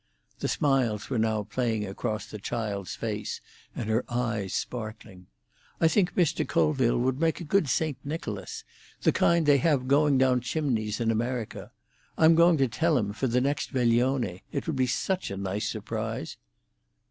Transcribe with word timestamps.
The 0.39 0.47
smiles 0.47 1.11
were 1.11 1.19
now 1.19 1.43
playing 1.43 1.85
across 1.85 2.25
the 2.25 2.39
child's 2.39 2.95
face, 2.95 3.39
and 3.75 3.87
her 3.87 4.03
eyes 4.09 4.51
sparkling. 4.55 5.27
"I 5.79 5.87
think 5.87 6.15
Mr. 6.15 6.41
Colville 6.47 6.97
would 6.97 7.19
make 7.19 7.39
a 7.39 7.43
good 7.43 7.69
Saint 7.69 7.99
Nicholas—the 8.03 9.11
kind 9.11 9.45
they 9.45 9.59
have 9.59 9.87
going 9.87 10.17
down 10.17 10.41
chimneys 10.41 10.99
in 10.99 11.11
America. 11.11 11.71
I'm 12.17 12.33
going 12.33 12.57
to 12.57 12.67
tell 12.67 12.97
him, 12.97 13.13
for 13.13 13.27
the 13.27 13.41
next 13.41 13.69
veglione. 13.71 14.41
It 14.51 14.65
would 14.65 14.75
be 14.75 14.87
such 14.87 15.29
a 15.29 15.37
nice 15.37 15.69
surprise." 15.69 16.35